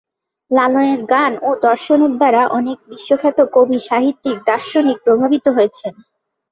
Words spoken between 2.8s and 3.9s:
বিশ্বখ্যাত কবি,